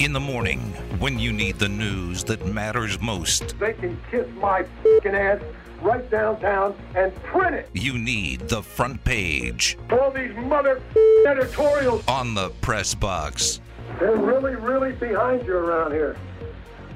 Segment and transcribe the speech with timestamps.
[0.00, 0.60] In the morning,
[0.98, 5.40] when you need the news that matters most, They can kiss my fucking ass
[5.82, 7.68] right downtown and print it.
[7.74, 10.80] you need the front page All these mother
[11.26, 13.60] editorials, on the press box.
[13.98, 16.16] they're really, really behind you around here.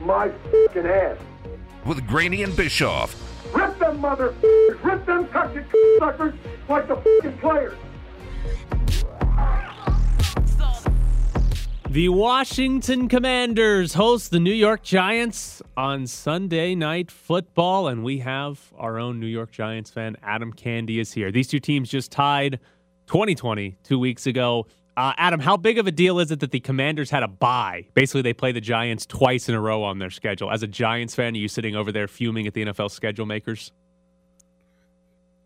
[0.01, 1.19] My fucking ass.
[1.85, 3.15] With Graney and Bischoff,
[3.55, 4.35] Rip them mother
[4.83, 5.61] rip them cocky
[5.99, 6.35] suckers
[6.69, 7.77] like the fucking players.
[11.95, 18.73] The Washington Commanders host the New York Giants on Sunday Night Football, and we have
[18.77, 21.31] our own New York Giants fan, Adam Candee, is here.
[21.31, 22.59] These two teams just tied
[23.07, 24.67] 2020 two weeks ago.
[24.97, 27.87] Uh, Adam, how big of a deal is it that the Commanders had a bye?
[27.95, 30.51] Basically, they play the Giants twice in a row on their schedule.
[30.51, 33.71] As a Giants fan, are you sitting over there fuming at the NFL schedule makers?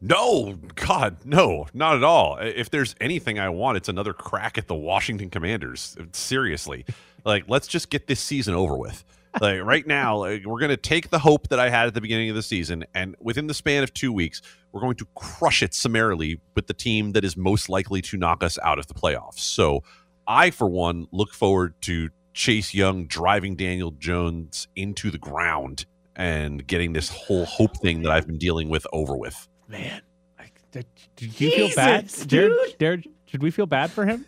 [0.01, 2.38] No, God, no, not at all.
[2.38, 5.97] If there's anything I want, it's another crack at the Washington Commanders.
[6.12, 6.84] Seriously,
[7.24, 9.05] like let's just get this season over with.
[9.41, 12.01] Like right now, like, we're going to take the hope that I had at the
[12.01, 14.41] beginning of the season, and within the span of two weeks,
[14.73, 18.43] we're going to crush it summarily with the team that is most likely to knock
[18.43, 19.41] us out of the playoffs.
[19.41, 19.82] So,
[20.26, 26.66] I, for one, look forward to Chase Young driving Daniel Jones into the ground and
[26.66, 29.49] getting this whole hope thing that I've been dealing with over with.
[29.69, 30.01] Man,
[30.38, 32.09] I, did, did you feel bad?
[32.09, 32.79] Jared, dude.
[32.79, 34.27] Jared, should we feel bad for him?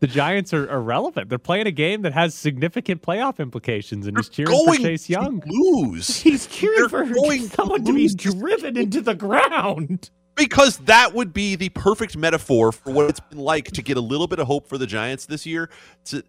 [0.00, 1.28] The Giants are irrelevant.
[1.28, 5.06] They're playing a game that has significant playoff implications, and he's cheering for going Chase
[5.06, 5.42] to Young.
[5.44, 10.10] lose He's cheering They're for going someone to be driven into the ground.
[10.36, 14.00] because that would be the perfect metaphor for what it's been like to get a
[14.00, 15.68] little bit of hope for the Giants this year.
[16.06, 16.22] To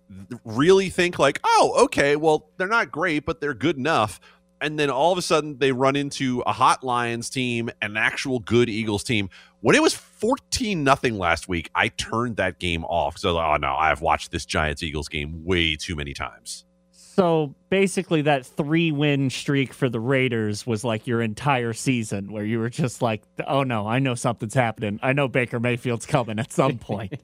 [0.44, 4.20] really think like, oh, okay, well, they're not great, but they're good enough.
[4.62, 8.40] And then all of a sudden they run into a hot Lions team an actual
[8.40, 9.30] good Eagles team.
[9.62, 13.18] When it was 14 nothing last week, I turned that game off.
[13.18, 16.66] So, oh no, I've watched this Giants Eagles game way too many times.
[16.92, 22.46] So basically, that three win streak for the Raiders was like your entire season, where
[22.46, 25.02] you were just like, oh no, I know something's happening.
[25.04, 27.16] I know Baker Mayfield's coming at some point.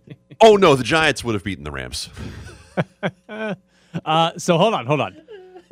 [0.42, 2.10] Oh no, the Giants would have beaten the Rams.
[4.04, 5.16] Uh, so hold on, hold on.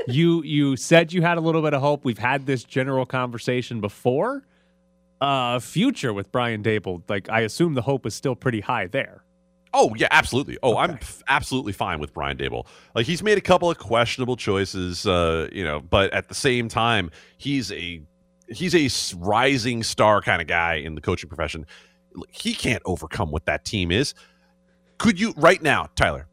[0.08, 2.04] You you said you had a little bit of hope.
[2.04, 4.44] We've had this general conversation before.
[5.22, 9.24] Uh, future with Brian Daboll, like I assume the hope is still pretty high there.
[9.74, 10.58] Oh yeah, absolutely.
[10.62, 12.68] Oh, I'm f- absolutely fine with Brian Daboll.
[12.94, 16.68] Like he's made a couple of questionable choices, uh, you know, but at the same
[16.68, 18.02] time, he's a
[18.50, 21.66] he's a rising star kind of guy in the coaching profession.
[22.30, 24.14] He can't overcome what that team is.
[24.98, 26.28] Could you right now, Tyler?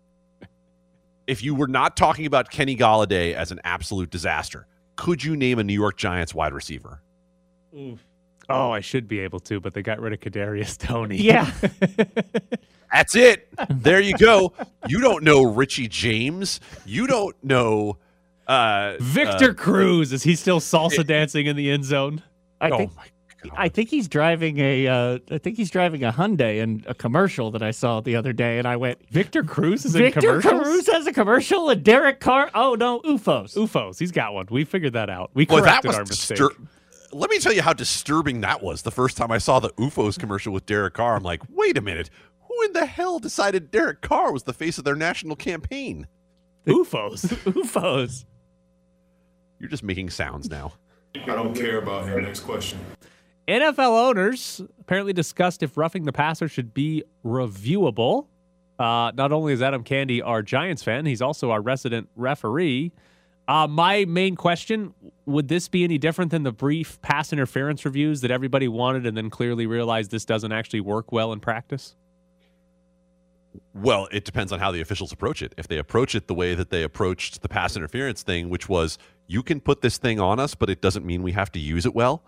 [1.31, 5.61] If you were not talking about Kenny Golladay as an absolute disaster, could you name
[5.61, 7.03] a New York Giants wide receiver?
[8.49, 11.19] Oh, I should be able to, but they got rid of Kadarius Toney.
[11.19, 11.49] yeah.
[12.93, 13.49] That's it.
[13.71, 14.53] There you go.
[14.89, 16.59] You don't know Richie James.
[16.85, 17.99] You don't know
[18.49, 22.25] uh Victor uh, Cruz is he still salsa dancing in the end zone?
[22.61, 23.13] I oh think my god.
[23.57, 27.51] I think he's driving a uh, I think he's driving a Hyundai in a commercial
[27.53, 30.63] that I saw the other day, and I went, Victor Cruz is in Victor commercials.
[30.63, 32.51] Cruz has a commercial, and Derek Carr.
[32.55, 33.57] Oh no, UFOs.
[33.57, 34.47] Ufos, he's got one.
[34.51, 35.31] We figured that out.
[35.35, 36.39] We Boy, that corrected was our mistake.
[36.39, 36.67] distur-
[37.13, 38.83] Let me tell you how disturbing that was.
[38.83, 41.81] The first time I saw the UFOs commercial with Derek Carr, I'm like, wait a
[41.81, 42.11] minute.
[42.49, 46.07] Who in the hell decided Derek Carr was the face of their national campaign?
[46.67, 47.27] Ufos.
[47.45, 48.25] UFOs.
[49.59, 50.73] You're just making sounds now.
[51.15, 52.23] I don't care about him.
[52.23, 52.79] Next question.
[53.51, 58.27] NFL owners apparently discussed if roughing the passer should be reviewable.
[58.79, 62.93] Uh, not only is Adam Candee our Giants fan, he's also our resident referee.
[63.49, 64.95] Uh, my main question
[65.27, 69.17] would this be any different than the brief pass interference reviews that everybody wanted and
[69.17, 71.97] then clearly realized this doesn't actually work well in practice?
[73.75, 75.55] Well, it depends on how the officials approach it.
[75.59, 78.99] If they approach it the way that they approached the pass interference thing, which was
[79.27, 81.87] you can put this thing on us, but it doesn't mean we have to use
[81.87, 82.23] it well,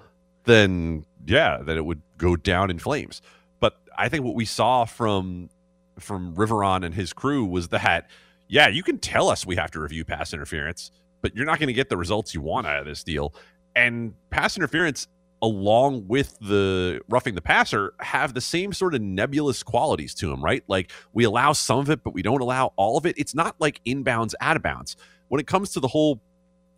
[0.44, 3.22] then yeah, then it would go down in flames.
[3.60, 5.50] But I think what we saw from
[5.98, 8.08] from Riveron and his crew was that
[8.48, 10.90] yeah, you can tell us we have to review pass interference,
[11.22, 13.34] but you're not going to get the results you want out of this deal.
[13.74, 15.08] And pass interference
[15.40, 20.42] along with the roughing the passer have the same sort of nebulous qualities to them,
[20.42, 20.62] right?
[20.68, 23.16] Like we allow some of it, but we don't allow all of it.
[23.18, 24.96] It's not like inbounds, out of bounds.
[25.28, 26.20] When it comes to the whole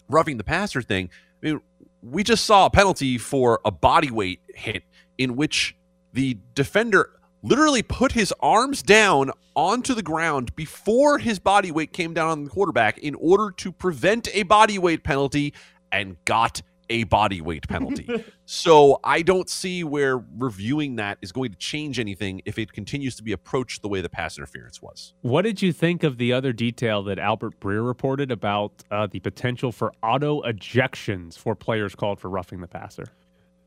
[0.08, 1.10] roughing the passer thing,
[1.42, 1.60] I mean,
[2.04, 4.84] we just saw a penalty for a body weight hit
[5.16, 5.74] in which
[6.12, 7.10] the defender
[7.42, 12.44] literally put his arms down onto the ground before his body weight came down on
[12.44, 15.54] the quarterback in order to prevent a body weight penalty
[15.92, 18.24] and got a body weight penalty.
[18.46, 23.16] so I don't see where reviewing that is going to change anything if it continues
[23.16, 25.14] to be approached the way the pass interference was.
[25.22, 29.20] What did you think of the other detail that Albert Breer reported about uh, the
[29.20, 33.06] potential for auto ejections for players called for roughing the passer?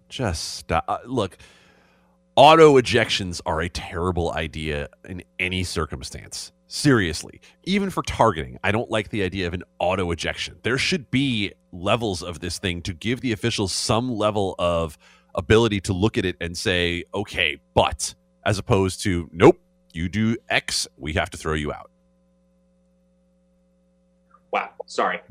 [0.09, 1.37] Just uh, look,
[2.37, 6.53] auto ejections are a terrible idea in any circumstance.
[6.67, 10.57] Seriously, even for targeting, I don't like the idea of an auto ejection.
[10.63, 14.97] There should be levels of this thing to give the officials some level of
[15.35, 18.13] ability to look at it and say, okay, but,
[18.45, 19.57] as opposed to, nope,
[19.93, 21.89] you do X, we have to throw you out.
[24.51, 24.69] Wow.
[24.85, 25.21] Sorry.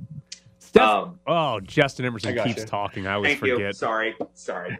[0.59, 2.67] Steph- Um, oh, Justin Emerson keeps you.
[2.67, 3.07] talking.
[3.07, 3.57] I always Thank you.
[3.57, 3.77] forget.
[3.77, 4.15] Sorry.
[4.35, 4.79] Sorry.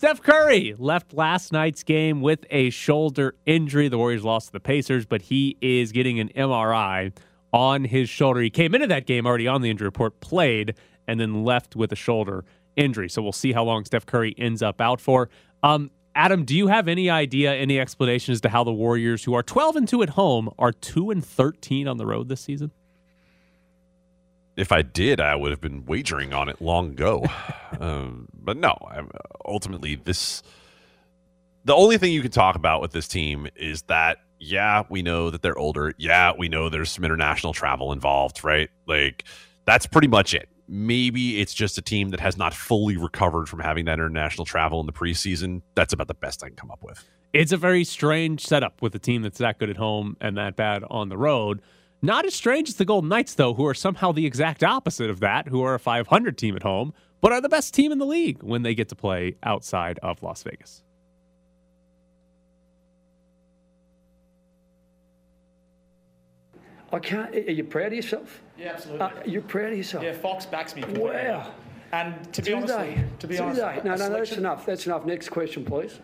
[0.00, 3.86] Steph Curry left last night's game with a shoulder injury.
[3.86, 7.12] The Warriors lost to the Pacers, but he is getting an MRI
[7.52, 8.40] on his shoulder.
[8.40, 10.74] He came into that game already on the injury report, played,
[11.06, 13.10] and then left with a shoulder injury.
[13.10, 15.28] So we'll see how long Steph Curry ends up out for.
[15.62, 19.34] Um, Adam, do you have any idea, any explanation as to how the Warriors, who
[19.34, 22.70] are 12 and 2 at home, are 2 and 13 on the road this season?
[24.60, 27.24] If I did, I would have been wagering on it long ago.
[27.80, 29.10] um, but no, I'm,
[29.44, 30.42] ultimately, this
[31.64, 35.30] the only thing you can talk about with this team is that yeah, we know
[35.30, 35.92] that they're older.
[35.98, 38.70] Yeah, we know there's some international travel involved, right?
[38.86, 39.24] Like
[39.66, 40.48] that's pretty much it.
[40.66, 44.80] Maybe it's just a team that has not fully recovered from having that international travel
[44.80, 45.62] in the preseason.
[45.74, 47.06] That's about the best I can come up with.
[47.32, 50.56] It's a very strange setup with a team that's that good at home and that
[50.56, 51.60] bad on the road.
[52.02, 55.20] Not as strange as the Golden Knights, though, who are somehow the exact opposite of
[55.20, 58.06] that, who are a 500 team at home, but are the best team in the
[58.06, 60.82] league when they get to play outside of Las Vegas.
[66.92, 67.34] I can't.
[67.34, 68.42] Are you proud of yourself?
[68.58, 69.06] Yeah, absolutely.
[69.06, 70.02] Uh, you're proud of yourself.
[70.02, 71.10] yeah, Fox backs me completely.
[71.10, 71.52] Wow.
[71.92, 73.80] And to be Do honest, to be Do honest, they?
[73.80, 74.66] a No, no, that's enough.
[74.66, 75.04] That's enough.
[75.06, 76.00] Next question, please.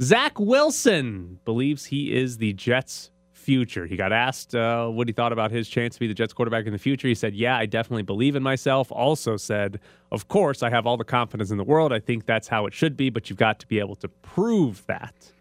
[0.00, 3.10] Zach Wilson believes he is the Jets'
[3.42, 3.86] future.
[3.86, 6.66] He got asked uh, what he thought about his chance to be the Jets quarterback
[6.66, 7.08] in the future.
[7.08, 8.90] He said, Yeah, I definitely believe in myself.
[8.92, 9.80] Also said,
[10.10, 11.92] Of course, I have all the confidence in the world.
[11.92, 14.86] I think that's how it should be, but you've got to be able to prove
[14.86, 15.32] that.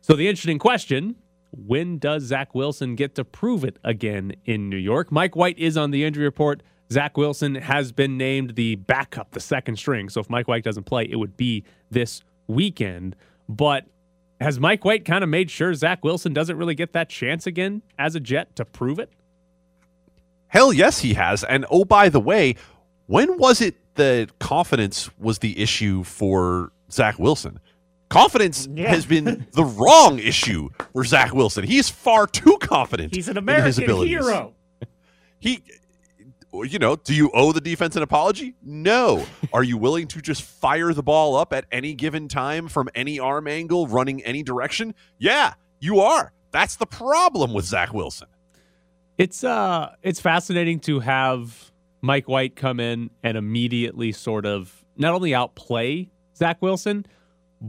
[0.00, 1.16] So, the interesting question
[1.52, 5.10] when does Zach Wilson get to prove it again in New York?
[5.10, 6.62] Mike White is on the injury report.
[6.92, 10.08] Zach Wilson has been named the backup, the second string.
[10.08, 13.16] So, if Mike White doesn't play, it would be this weekend.
[13.48, 13.86] But
[14.40, 17.82] has Mike White kind of made sure Zach Wilson doesn't really get that chance again
[17.98, 19.10] as a Jet to prove it?
[20.48, 21.42] Hell yes, he has.
[21.44, 22.54] And oh, by the way,
[23.06, 27.58] when was it that confidence was the issue for Zach Wilson?
[28.08, 28.88] Confidence Yeah.
[28.88, 31.64] has been the wrong issue for Zach Wilson.
[31.64, 33.14] He's far too confident.
[33.14, 34.54] He's an in his American hero.
[35.38, 35.62] He,
[36.52, 38.54] you know, do you owe the defense an apology?
[38.62, 39.26] No.
[39.52, 43.18] Are you willing to just fire the ball up at any given time from any
[43.18, 44.94] arm angle, running any direction?
[45.18, 46.32] Yeah, you are.
[46.50, 48.28] That's the problem with Zach Wilson.
[49.18, 51.72] It's uh it's fascinating to have
[52.02, 57.06] Mike White come in and immediately sort of not only outplay Zach Wilson,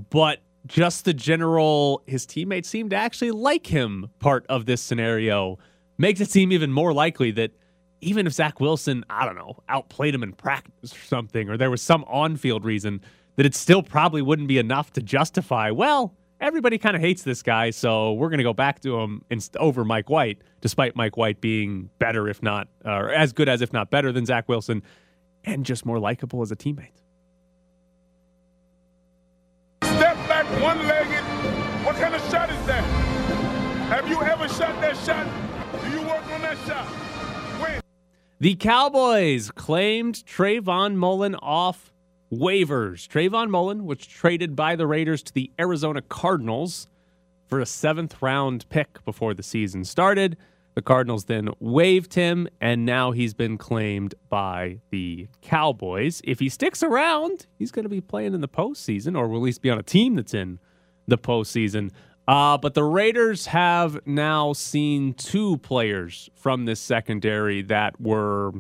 [0.09, 5.57] but just the general his teammates seem to actually like him part of this scenario
[5.97, 7.51] makes it seem even more likely that
[8.01, 11.71] even if Zach Wilson, I don't know, outplayed him in practice or something, or there
[11.71, 13.01] was some on-field reason,
[13.35, 17.41] that it still probably wouldn't be enough to justify, well, everybody kind of hates this
[17.41, 21.17] guy, so we're going to go back to him inst- over Mike White, despite Mike
[21.17, 24.83] White being better, if not, or as good as, if not better than Zach Wilson,
[25.43, 26.91] and just more likable as a teammate.
[29.83, 31.23] Step back one-legged.
[31.85, 32.83] What kind of shot is that?
[33.89, 35.25] Have you ever shot that shot?
[35.83, 37.06] Do you work on that shot?
[38.39, 41.91] The Cowboys claimed Trayvon Mullen off
[42.31, 43.07] waivers.
[43.07, 46.87] Trayvon Mullen was traded by the Raiders to the Arizona Cardinals
[47.47, 50.37] for a seventh round pick before the season started.
[50.75, 56.21] The Cardinals then waived him, and now he's been claimed by the Cowboys.
[56.23, 59.45] If he sticks around, he's going to be playing in the postseason, or will at
[59.45, 60.59] least be on a team that's in
[61.07, 61.89] the postseason.
[62.27, 68.51] Uh, but the Raiders have now seen two players from this secondary that were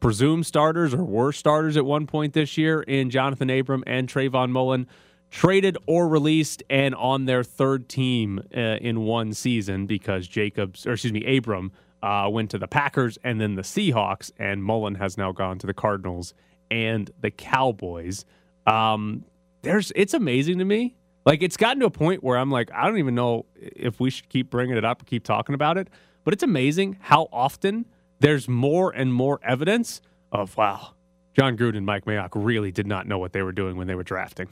[0.00, 4.50] presumed starters or were starters at one point this year in Johnathan Abram and Trayvon
[4.50, 4.86] Mullen
[5.30, 10.92] traded or released and on their third team uh, in one season because Jacobs or
[10.92, 15.18] excuse me Abram uh, went to the Packers and then the Seahawks and Mullen has
[15.18, 16.34] now gone to the Cardinals
[16.70, 18.24] and the Cowboys.
[18.66, 19.24] Um,
[19.62, 20.96] there's it's amazing to me.
[21.24, 24.10] Like it's gotten to a point where I'm like I don't even know if we
[24.10, 25.88] should keep bringing it up, keep talking about it.
[26.24, 27.86] But it's amazing how often
[28.20, 30.00] there's more and more evidence
[30.32, 30.94] of wow
[31.34, 33.94] Jon Gruden and Mike Mayock really did not know what they were doing when they
[33.94, 34.48] were drafting.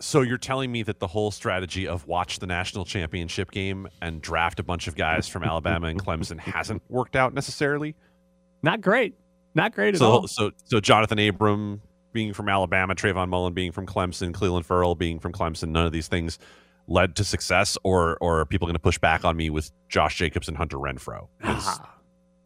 [0.00, 4.22] So you're telling me that the whole strategy of watch the national championship game and
[4.22, 7.96] draft a bunch of guys from Alabama and Clemson hasn't worked out necessarily?
[8.62, 9.16] Not great.
[9.54, 10.28] Not great at so, all.
[10.28, 15.18] So, so Johnathan Abram being from Alabama, Trayvon Mullen being from Clemson, Clelin Ferrell being
[15.18, 16.38] from Clemson, none of these things
[16.86, 20.16] led to success, or or are people going to push back on me with Josh
[20.16, 21.28] Jacobs and Hunter Renfrow?
[21.42, 21.96] Ah,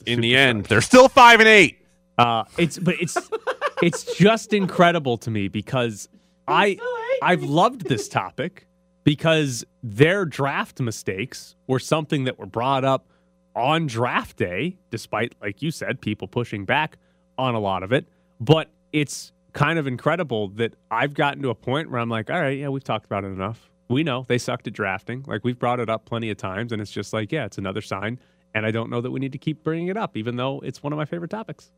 [0.06, 1.78] in the end, they're still five and eight.
[2.18, 3.16] Uh, it's but it's
[3.82, 6.08] it's just incredible to me because
[6.46, 6.78] I
[7.22, 8.66] I've loved this topic
[9.04, 13.06] because their draft mistakes were something that were brought up
[13.54, 16.98] on draft day, despite like you said, people pushing back
[17.38, 18.06] on a lot of it.
[18.40, 22.40] But it's kind of incredible that I've gotten to a point where I'm like, all
[22.40, 23.70] right, yeah, we've talked about it enough.
[23.88, 25.24] We know they sucked at drafting.
[25.26, 27.82] Like we've brought it up plenty of times, and it's just like, yeah, it's another
[27.82, 28.18] sign.
[28.54, 30.82] And I don't know that we need to keep bringing it up, even though it's
[30.82, 31.70] one of my favorite topics.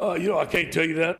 [0.00, 1.18] Uh, you know, I can't tell you that.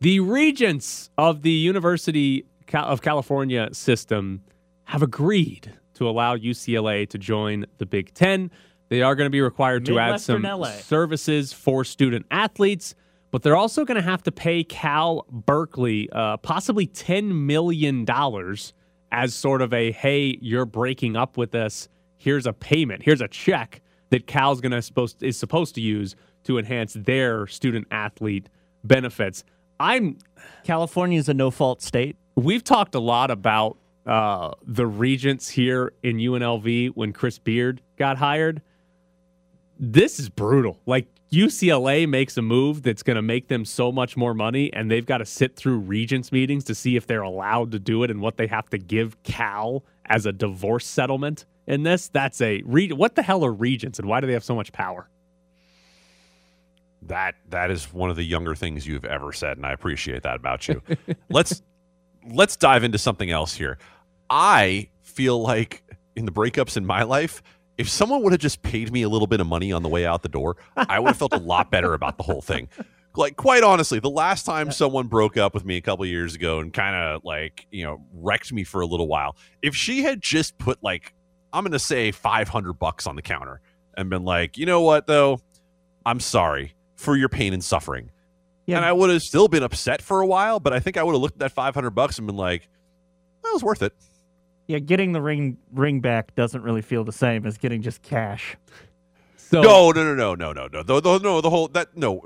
[0.00, 4.42] The regents of the University of California system
[4.84, 8.50] have agreed to allow UCLA to join the Big Ten.
[8.88, 10.70] They are going to be required to add some LA.
[10.72, 12.94] services for student athletes,
[13.30, 18.06] but they're also going to have to pay Cal Berkeley uh, possibly $10 million
[19.12, 21.88] as sort of a hey, you're breaking up with us.
[22.16, 23.02] Here's a payment.
[23.02, 27.46] Here's a check that Cal's going to supposed is supposed to use to enhance their
[27.46, 28.48] student athlete
[28.84, 29.44] benefits.
[29.78, 30.18] I'm
[30.64, 32.16] California is a no fault state.
[32.36, 33.76] we've talked a lot about
[34.06, 38.62] uh, the regents here in UNLV when Chris Beard got hired.
[39.78, 40.80] This is brutal.
[40.86, 44.90] Like UCLA makes a move that's going to make them so much more money, and
[44.90, 48.10] they've got to sit through regents meetings to see if they're allowed to do it
[48.10, 51.44] and what they have to give Cal as a divorce settlement.
[51.66, 54.44] In this, that's a re- what the hell are regents, and why do they have
[54.44, 55.08] so much power?
[57.02, 60.36] That that is one of the younger things you've ever said, and I appreciate that
[60.36, 60.82] about you.
[61.30, 61.62] let's
[62.32, 63.78] let's dive into something else here.
[64.30, 65.82] I feel like
[66.16, 67.42] in the breakups in my life,
[67.78, 70.04] if someone would have just paid me a little bit of money on the way
[70.04, 72.68] out the door, I would have felt a lot better about the whole thing.
[73.16, 76.60] Like quite honestly, the last time someone broke up with me a couple years ago
[76.60, 80.20] and kind of like, you know, wrecked me for a little while, if she had
[80.20, 81.14] just put like
[81.52, 83.60] I'm going to say 500 bucks on the counter
[83.96, 85.40] and been like, "You know what though?
[86.04, 88.10] I'm sorry for your pain and suffering."
[88.66, 88.76] Yeah.
[88.76, 91.12] And I would have still been upset for a while, but I think I would
[91.12, 92.68] have looked at that 500 bucks and been like,
[93.42, 93.94] that was worth it.
[94.68, 98.56] Yeah, getting the ring ring back doesn't really feel the same as getting just cash.
[99.36, 101.40] So No, no, no, no, no, no, no, no, no, no.
[101.40, 102.22] The whole that no,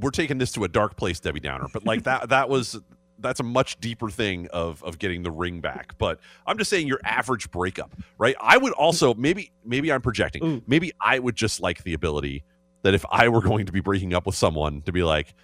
[0.00, 1.66] we're taking this to a dark place, Debbie Downer.
[1.72, 2.80] But like that, that was
[3.18, 5.96] that's a much deeper thing of of getting the ring back.
[5.98, 8.34] But I'm just saying your average breakup, right?
[8.40, 10.44] I would also maybe maybe I'm projecting.
[10.44, 10.62] Ooh.
[10.66, 12.44] Maybe I would just like the ability
[12.82, 15.34] that if I were going to be breaking up with someone to be like,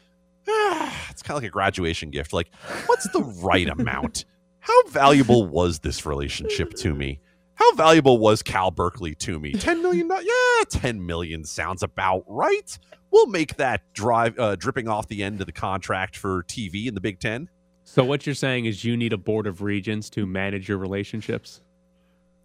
[0.49, 2.33] ah, it's kind of like a graduation gift.
[2.33, 2.49] Like,
[2.87, 4.25] what's the right amount?
[4.65, 7.21] How valuable was this relationship to me?
[7.55, 9.53] How valuable was Cal Berkeley to me?
[9.53, 10.09] Ten million?
[10.09, 12.79] Yeah, ten million sounds about right.
[13.11, 16.95] We'll make that drive uh, dripping off the end of the contract for TV in
[16.95, 17.51] the Big Ten.
[17.85, 21.61] So what you're saying is you need a board of regents to manage your relationships.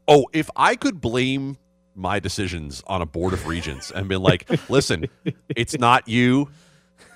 [0.05, 1.57] Oh, if I could blame
[1.95, 5.05] my decisions on a board of regents and been like, listen,
[5.55, 6.49] it's not you.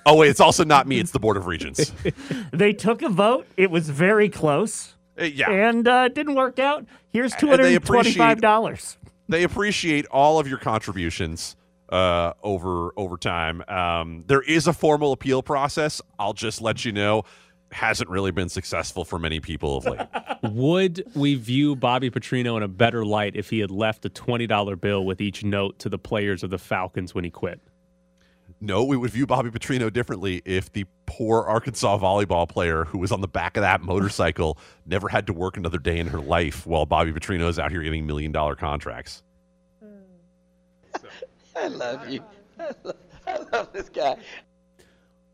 [0.06, 0.98] Oh wait, it's also not me.
[0.98, 1.92] It's the board of regents.
[2.52, 3.46] They took a vote.
[3.56, 6.84] It was very close, Uh, yeah, and uh, it didn't work out.
[7.10, 8.98] Here's two And hundred they and twenty-five dollars.
[9.28, 11.56] they appreciate all of your contributions
[11.90, 13.62] uh, over over time.
[13.68, 16.00] Um, there is a formal appeal process.
[16.18, 17.22] I'll just let you know,
[17.70, 20.00] hasn't really been successful for many people of late.
[20.42, 24.80] Would we view Bobby Petrino in a better light if he had left a $20
[24.80, 27.60] bill with each note to the players of the Falcons when he quit?
[28.64, 33.12] No, we would view Bobby Petrino differently if the poor Arkansas volleyball player who was
[33.12, 36.66] on the back of that motorcycle never had to work another day in her life
[36.66, 39.22] while Bobby Petrino is out here getting million dollar contracts.
[41.56, 42.24] I love you.
[42.58, 44.16] I love, I love this guy.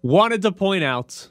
[0.03, 1.29] Wanted to point out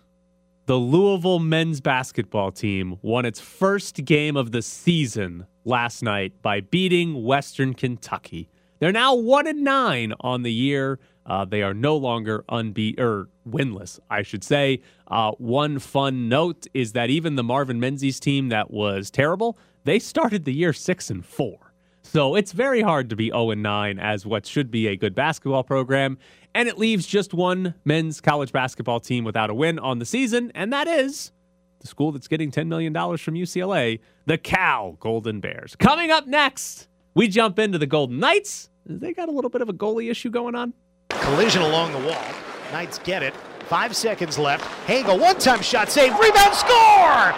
[0.68, 6.62] the Louisville men's basketball team won its first game of the season last night by
[6.62, 8.50] beating Western Kentucky.
[8.80, 11.00] They're now one and nine on the year.
[11.26, 14.82] Uh, they are no longer unbeat or winless, I should say.
[15.08, 20.00] Uh, one fun note is that even the Marvin Menzies team that was terrible, they
[20.00, 21.74] started the year six and four.
[22.02, 25.14] So it's very hard to be 0 and 9 as what should be a good
[25.14, 26.18] basketball program.
[26.56, 30.52] And it leaves just one men's college basketball team without a win on the season,
[30.56, 31.32] and that is
[31.80, 35.76] the school that's getting $10 million from UCLA, the Cal Golden Bears.
[35.78, 36.89] Coming up next,
[37.20, 38.70] we jump into the Golden Knights.
[38.86, 40.74] They got a little bit of a goalie issue going on.
[41.10, 42.24] Collision along the wall.
[42.72, 43.36] Knights get it.
[43.68, 44.64] Five seconds left.
[44.88, 46.18] Hagel, one time shot save.
[46.18, 47.36] Rebound score!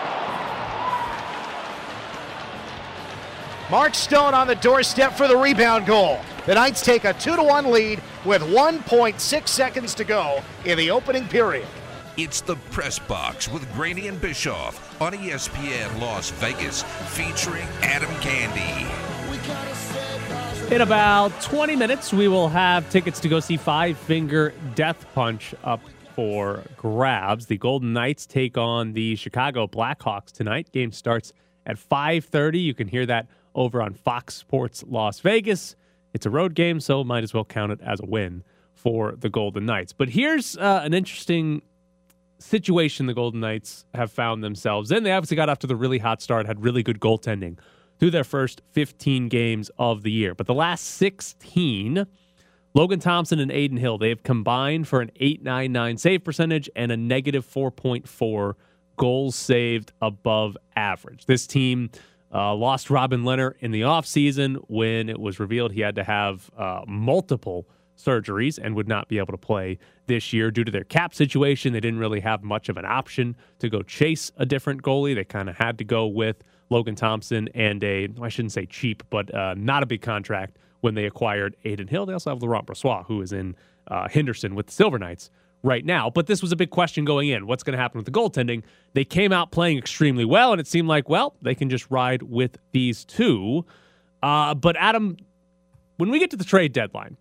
[3.71, 6.19] Mark Stone on the doorstep for the rebound goal.
[6.45, 10.91] The Knights take a 2 to 1 lead with 1.6 seconds to go in the
[10.91, 11.65] opening period.
[12.17, 19.20] It's the Press Box with Graney and Bischoff on ESPN Las Vegas, featuring Adam Candee.
[20.71, 25.53] In about 20 minutes, we will have tickets to go see Five Finger Death Punch
[25.63, 25.81] up
[26.15, 27.45] for grabs.
[27.45, 30.71] The Golden Knights take on the Chicago Blackhawks tonight.
[30.71, 31.33] Game starts
[31.65, 32.59] at 5:30.
[32.61, 35.75] You can hear that over on Fox Sports Las Vegas.
[36.13, 39.29] It's a road game, so might as well count it as a win for the
[39.29, 39.93] Golden Knights.
[39.93, 41.61] But here's uh, an interesting
[42.39, 45.03] situation the Golden Knights have found themselves in.
[45.03, 47.57] They obviously got off to the really hot start, had really good goaltending
[48.01, 50.33] through their first 15 games of the year.
[50.33, 52.07] But the last 16,
[52.73, 56.97] Logan Thompson and Adin Hill, they have combined for an 899 save percentage and a
[56.97, 58.55] negative 4.4
[58.97, 61.27] goals saved above average.
[61.27, 61.91] This team
[62.33, 66.49] uh, lost Robin Lehner in the offseason when it was revealed he had to have
[66.57, 69.77] uh, multiple surgeries and would not be able to play
[70.07, 71.71] this year due to their cap situation.
[71.71, 75.13] They didn't really have much of an option to go chase a different goalie.
[75.13, 76.37] They kind of had to go with
[76.71, 80.95] Logan Thompson and a, I shouldn't say cheap, but uh, not a big contract when
[80.95, 82.05] they acquired Adin Hill.
[82.05, 83.55] They also have Laurent Brossoit, who is in
[83.87, 85.29] uh, Henderson with the Silver Knights
[85.63, 86.09] right now.
[86.09, 87.45] But this was a big question going in.
[87.45, 88.63] What's going to happen with the goaltending?
[88.93, 92.23] They came out playing extremely well, and it seemed like, well, they can just ride
[92.23, 93.65] with these two.
[94.23, 95.17] Uh, but Adam,
[95.97, 97.17] when we get to the trade deadline,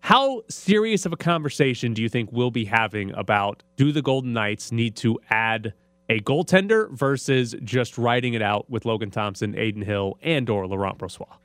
[0.00, 4.32] how serious of a conversation do you think we'll be having about do the Golden
[4.32, 5.74] Knights need to add
[6.08, 10.98] a goaltender versus just riding it out with Logan Thompson, Adin Hill, and or Laurent
[10.98, 11.36] Brossoit?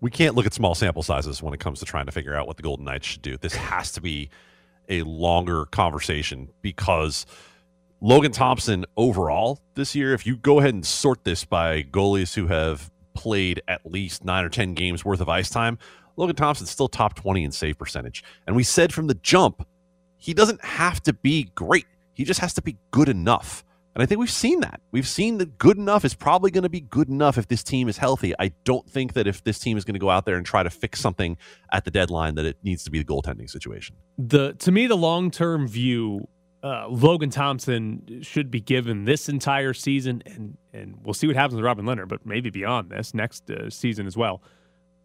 [0.00, 2.46] We can't look at small sample sizes when it comes to trying to figure out
[2.46, 3.36] what the Golden Knights should do.
[3.36, 4.30] This has to be
[4.88, 7.26] a longer conversation because
[8.00, 12.46] Logan Thompson overall this year, if you go ahead and sort this by goalies who
[12.46, 15.78] have played at least nine or 10 games worth of ice time,
[16.16, 18.24] Logan Thompson's still top 20 in save percentage.
[18.46, 19.66] And we said from the jump,
[20.16, 21.86] he doesn't have to be great.
[22.14, 23.64] He just has to be good enough.
[23.94, 24.80] And I think we've seen that.
[24.92, 27.88] We've seen that good enough is probably going to be good enough if this team
[27.88, 28.34] is healthy.
[28.38, 30.62] I don't think that if this team is going to go out there and try
[30.62, 31.36] to fix something
[31.72, 33.96] at the deadline, that it needs to be the goaltending situation.
[34.16, 36.28] The to me, the long term view,
[36.62, 41.56] uh, Logan Thompson should be given this entire season, and and we'll see what happens
[41.56, 44.40] with Robin Lehner, but maybe beyond this next uh, season as well.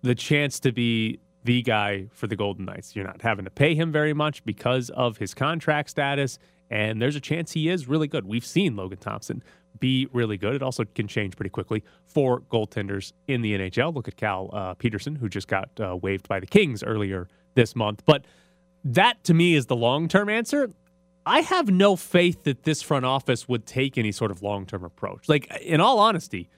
[0.04, 2.96] The chance to be the guy for the Golden Knights.
[2.96, 6.38] You're not having to pay him very much because of his contract status
[6.70, 8.26] and there's a chance he is really good.
[8.26, 9.44] We've seen Logan Thompson
[9.80, 10.56] be really good.
[10.56, 13.94] It also can change pretty quickly for goaltenders in the NHL.
[13.94, 17.76] Look at Cal uh, Petersen, who just got uh, waived by the Kings earlier this
[17.76, 18.04] month.
[18.06, 18.26] But
[18.84, 20.72] that to me is the long term answer.
[21.26, 24.84] I have no faith that this front office would take any sort of long term
[24.84, 25.28] approach.
[25.28, 26.50] Like, in all honesty,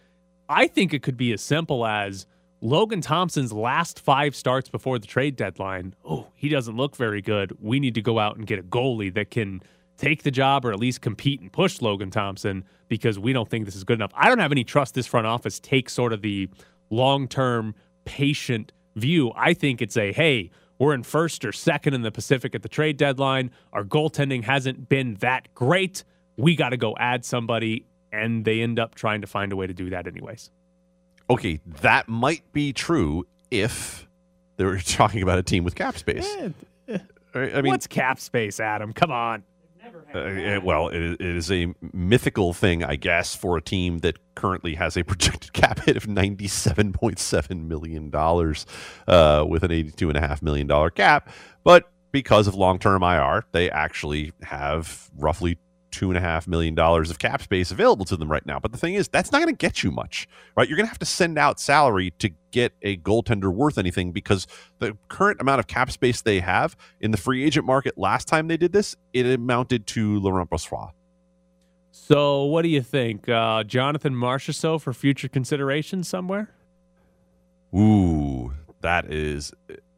[0.50, 2.26] I think it could be as simple as
[2.60, 5.96] Logan Thompson's last five starts before the trade deadline.
[6.04, 7.56] Oh, he doesn't look very good.
[7.62, 9.62] We need to go out and get a goalie that can
[9.98, 13.66] take the job or at least compete and push Logan Thompson because we don't think
[13.66, 14.12] this is good enough.
[14.16, 16.50] I don't have any trust this front office take sort of the
[16.90, 19.32] long term patient view.
[19.36, 22.70] I think it's a hey, we're in first or second in the Pacific at the
[22.70, 23.52] trade deadline.
[23.74, 26.04] Our goaltending hasn't been that great.
[26.38, 27.86] We got to go add somebody.
[28.12, 30.50] And they end up trying to find a way to do that, anyways.
[31.30, 34.08] Okay, that might be true if
[34.56, 36.26] they were talking about a team with cap space.
[36.88, 37.00] Eh,
[37.36, 38.94] I mean, what's cap space, Adam?
[38.94, 39.44] Come on.
[40.13, 44.76] Uh, well, it, it is a mythical thing, I guess, for a team that currently
[44.76, 51.30] has a projected cap hit of $97.7 million uh, with an $82.5 million cap.
[51.63, 55.58] But because of long term IR, they actually have roughly
[55.91, 58.60] two and a half million dollars of cap space available to them right now.
[58.60, 60.67] But the thing is, that's not going to get you much, right?
[60.67, 64.47] You're going to have to send out salary to get a goaltender worth anything because
[64.80, 68.47] the current amount of cap space they have in the free agent market last time
[68.47, 70.91] they did this, it amounted to Laurent Brossoit.
[71.91, 76.52] So, what do you think, uh, Jonathan Marchessault for future consideration somewhere?
[77.76, 79.52] Ooh, that is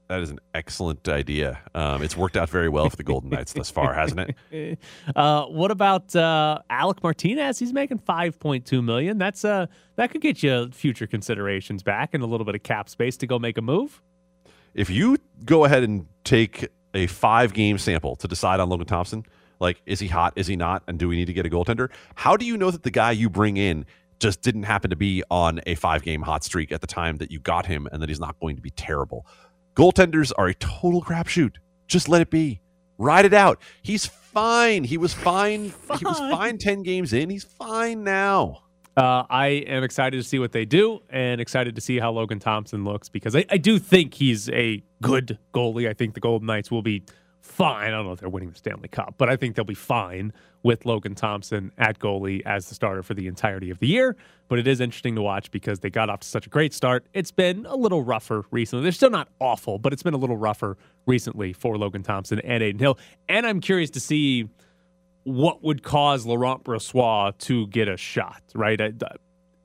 [0.10, 1.60] that is an excellent idea.
[1.76, 4.80] Um, it's worked out very well for the Golden Knights thus far, hasn't it?
[5.15, 7.60] Uh, what about uh, Alec Martinez?
[7.60, 9.17] He's making five point two million.
[9.17, 12.89] That's uh, that could get you future considerations back and a little bit of cap
[12.89, 14.02] space to go make a move.
[14.74, 19.26] If you go ahead and take a five game sample to decide on Logan Thompson,
[19.60, 21.89] like is he hot, is he not, and do we need to get a goaltender?
[22.15, 23.86] How do you know that the guy you bring in
[24.19, 27.32] just didn't happen to be on a five game hot streak at the time that
[27.32, 29.26] you got him, and that he's not going to be terrible?
[29.80, 31.56] Goaltenders are a total crapshoot.
[31.88, 32.60] Just let it be.
[32.98, 33.62] Ride it out.
[33.82, 34.84] He's fine.
[34.84, 35.72] He was fine.
[35.98, 37.30] He was fine 10 games in.
[37.30, 38.63] He's fine now.
[38.98, 42.39] Uh, I am excited to see what they do and excited to see how Logan
[42.39, 45.88] Thompson looks because I, I do think he's a good goalie.
[45.88, 47.06] I think the Golden Knights will be
[47.50, 47.88] fine.
[47.88, 50.32] I don't know if they're winning the Stanley Cup, but I think they'll be fine
[50.64, 54.16] with Logan Thompson at goalie as the starter for the entirety of the year.
[54.48, 57.06] But it is interesting to watch because they got off to such a great start.
[57.14, 58.84] It's been a little rougher recently.
[58.84, 62.64] They're still not awful, but it's been a little rougher recently for Logan Thompson and
[62.64, 62.98] Adin Hill.
[63.28, 64.50] And I'm curious to see
[65.24, 68.80] what would cause Laurent Brossoit to get a shot, right?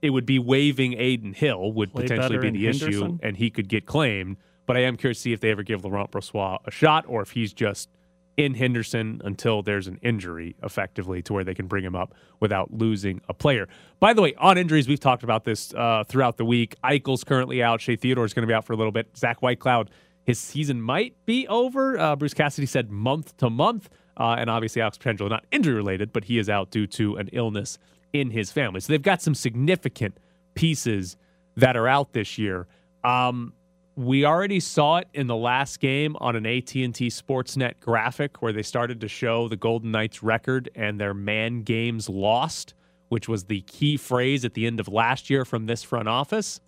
[0.02, 3.68] It would be waiving Adin Hill would Play potentially be the issue, and he could
[3.68, 4.36] get claimed.
[4.66, 7.22] But I am curious to see if they ever give Laurent Brossoit a shot or
[7.22, 7.88] if he's just
[8.36, 12.72] in Henderson until there's an injury effectively to where they can bring him up without
[12.72, 13.68] losing a player.
[14.00, 16.74] By the way, on injuries, we've talked about this uh, throughout the week.
[16.82, 17.80] Eichel's currently out.
[17.80, 19.16] Shea Theodore's going to be out for a little bit.
[19.16, 19.88] Zach Whitecloud,
[20.24, 21.98] his season might be over.
[21.98, 23.88] Uh, Bruce Cassidy said month to month.
[24.16, 27.28] Uh, and obviously, Alex Pietrangelo, not injury related, but he is out due to an
[27.32, 27.78] illness
[28.12, 28.80] in his family.
[28.80, 30.18] So they've got some significant
[30.54, 31.16] pieces
[31.56, 32.66] that are out this year.
[33.02, 33.52] Um,
[33.96, 38.62] we already saw it in the last game on an AT&T Sportsnet graphic where they
[38.62, 42.74] started to show the Golden Knights record and their man games lost,
[43.08, 46.60] which was the key phrase at the end of last year from this front office.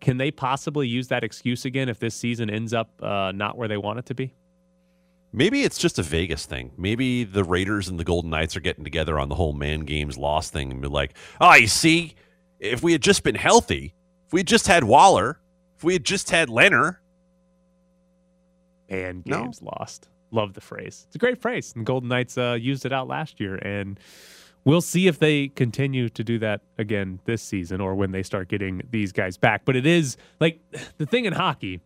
[0.00, 3.68] Can they possibly use that excuse again if this season ends up uh, not where
[3.68, 4.34] they want it to be?
[5.30, 6.70] Maybe it's just a Vegas thing.
[6.78, 10.16] Maybe the Raiders and the Golden Knights are getting together on the whole man games
[10.16, 12.14] lost thing and be like, oh, you see,
[12.60, 13.94] if we had just been healthy,
[14.26, 15.38] if we just had Waller,
[15.78, 16.96] if we had just had Leonard,
[18.90, 19.44] Man No.
[19.44, 20.08] games lost.
[20.30, 21.04] Love the phrase.
[21.06, 21.72] It's a great phrase.
[21.76, 23.54] And Golden Knights uh, used it out last year.
[23.56, 23.98] And
[24.64, 28.48] we'll see if they continue to do that again this season or when they start
[28.48, 29.64] getting these guys back.
[29.64, 30.60] But it is like
[30.98, 31.80] the thing in hockey,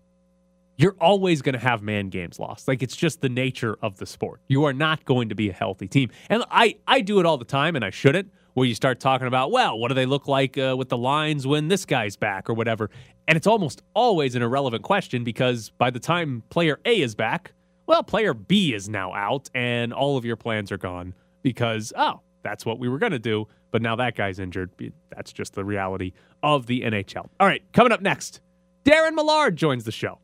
[0.77, 2.67] you're always going to have man games lost.
[2.67, 4.41] Like it's just the nature of the sport.
[4.49, 6.11] You are not going to be a healthy team.
[6.31, 9.27] And I, I do it all the time, and I shouldn't, where you start talking
[9.27, 12.51] about, well, what do they look like uh, with the lines when this guy's back
[12.51, 12.91] or whatever.
[13.27, 17.53] And it's almost always an irrelevant question because by the time player A is back,
[17.87, 22.21] well, player B is now out, and all of your plans are gone because, oh,
[22.43, 23.47] that's what we were going to do.
[23.71, 24.71] But now that guy's injured.
[25.11, 26.13] That's just the reality
[26.43, 27.29] of the NHL.
[27.41, 28.41] All right, coming up next,
[28.85, 30.19] Darren Millard joins the show.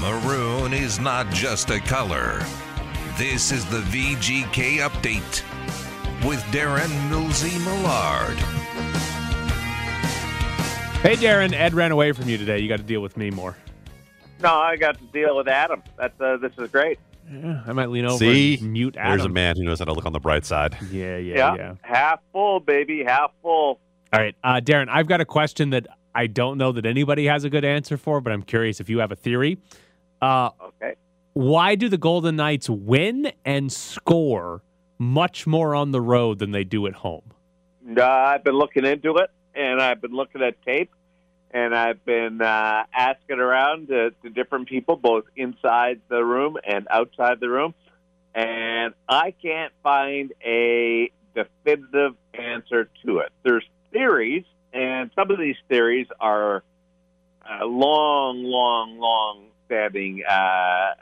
[0.00, 2.44] Maroon is not just a color.
[3.16, 5.42] This is the VGK update
[6.24, 8.38] with Darren Millsy Millard.
[11.02, 12.58] Hey, Darren, Ed ran away from you today.
[12.60, 13.56] You got to deal with me more.
[14.40, 15.82] No, I got to deal with Adam.
[15.98, 16.98] That's uh, this is great.
[17.30, 19.10] Yeah, I might lean over see, and mute Adam.
[19.10, 20.76] there's a man who knows how to look on the bright side.
[20.90, 21.74] Yeah, yeah, yeah.
[21.82, 23.80] half full, baby, half full.
[24.12, 27.44] All right, uh, Darren, I've got a question that I don't know that anybody has
[27.44, 29.58] a good answer for, but I'm curious if you have a theory.
[30.20, 30.94] Uh, Okay.
[31.32, 34.62] why do the Golden Knights win and score
[35.02, 37.32] much more on the road than they do at home?
[37.96, 40.92] Uh, I've been looking into it, and I've been looking at tape,
[41.50, 46.86] and I've been uh, asking around to, to different people, both inside the room and
[46.88, 47.74] outside the room,
[48.34, 53.32] and I can't find a definitive answer to it.
[53.42, 56.62] There's theories, and some of these theories are
[57.44, 60.92] uh, long, long, long standing uh,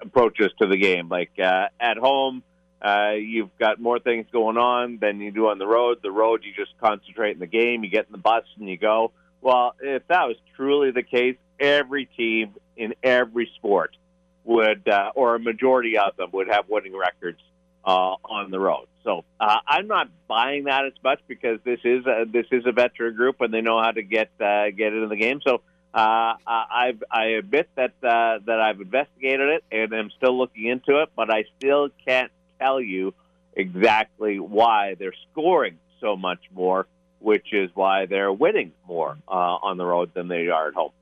[0.00, 1.08] approaches to the game.
[1.08, 2.42] Like uh, at home,
[2.82, 5.98] uh, you've got more things going on than you do on the road.
[6.02, 7.84] The road, you just concentrate in the game.
[7.84, 9.12] You get in the bus and you go.
[9.40, 13.96] Well, if that was truly the case, every team in every sport
[14.44, 17.40] would, uh, or a majority of them, would have winning records
[17.84, 18.86] uh, on the road.
[19.04, 22.72] So uh, I'm not buying that as much because this is a, this is a
[22.72, 25.40] veteran group and they know how to get uh, get into the game.
[25.46, 25.62] So
[25.94, 31.02] uh, I I admit that uh, that I've investigated it and am still looking into
[31.02, 33.14] it, but I still can't tell you
[33.54, 36.86] exactly why they're scoring so much more,
[37.20, 40.92] which is why they're winning more uh, on the road than they are at home.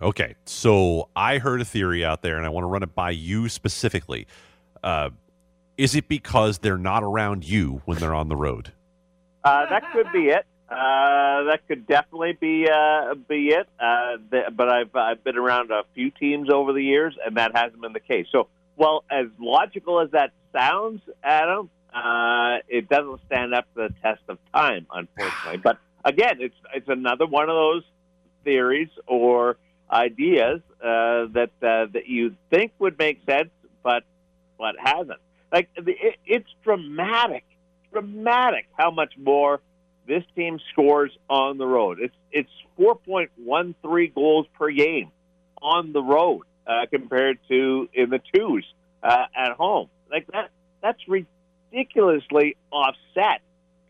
[0.00, 3.10] Okay, so I heard a theory out there, and I want to run it by
[3.10, 4.26] you specifically.
[4.82, 5.10] Uh,
[5.78, 8.72] is it because they're not around you when they're on the road?
[9.44, 10.44] Uh, that could be it.
[10.68, 13.68] Uh, that could definitely be uh, be it.
[13.78, 14.16] Uh,
[14.50, 17.92] but I've I've been around a few teams over the years, and that hasn't been
[17.92, 18.26] the case.
[18.32, 23.94] So, well, as logical as that sounds, Adam, uh, it doesn't stand up to the
[24.02, 25.58] test of time, unfortunately.
[25.58, 27.82] But again, it's it's another one of those
[28.44, 29.56] theories or
[29.90, 33.50] ideas uh, that uh, that you think would make sense,
[33.82, 34.04] but
[34.58, 35.20] but hasn't.
[35.52, 37.44] Like it, it's dramatic,
[37.92, 39.60] dramatic how much more
[40.06, 41.98] this team scores on the road.
[42.00, 45.10] It's it's four point one three goals per game
[45.60, 46.42] on the road.
[46.66, 48.64] Uh, compared to in the twos
[49.02, 49.88] uh, at home.
[50.10, 50.50] Like that,
[50.82, 53.40] that's ridiculously offset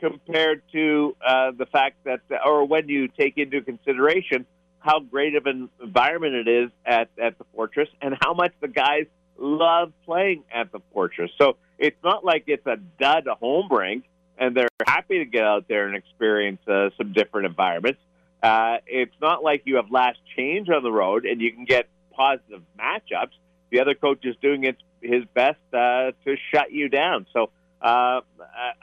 [0.00, 4.46] compared to uh, the fact that, or when you take into consideration
[4.80, 8.68] how great of an environment it is at, at the Fortress and how much the
[8.68, 9.06] guys
[9.38, 11.30] love playing at the Fortress.
[11.38, 14.04] So it's not like it's a dud home rink
[14.38, 18.00] and they're happy to get out there and experience uh, some different environments.
[18.42, 21.88] Uh, it's not like you have last change on the road and you can get
[22.12, 23.32] positive matchups.
[23.70, 24.64] The other coach is doing
[25.00, 27.26] his best uh, to shut you down.
[27.32, 28.20] So uh,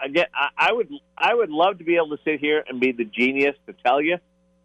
[0.03, 2.91] again, I, I would I would love to be able to sit here and be
[2.91, 4.17] the genius to tell you.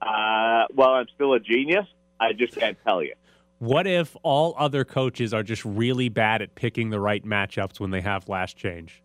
[0.02, 1.86] Uh, well, I'm still a genius.
[2.18, 3.14] I just can't tell you.
[3.58, 7.90] What if all other coaches are just really bad at picking the right matchups when
[7.90, 9.02] they have last change?